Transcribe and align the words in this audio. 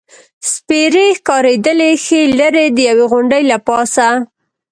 سپېرې 0.51 1.07
ښکارېدلې، 1.17 1.91
ښه 2.03 2.21
لرې، 2.39 2.65
د 2.71 2.77
یوې 2.89 3.05
غونډۍ 3.11 3.43
له 3.51 3.57
پاسه. 3.67 4.07